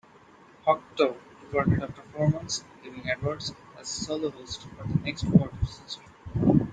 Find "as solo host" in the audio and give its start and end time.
3.79-4.65